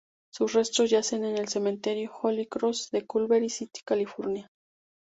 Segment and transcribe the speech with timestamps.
[0.33, 4.49] Sus restos yacen en el cementerio Holy Cross de Culver City, California.